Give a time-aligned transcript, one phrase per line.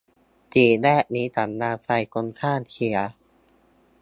[0.53, 2.97] สี่แยกนี้สัญญาณไฟคนข้ามเสีย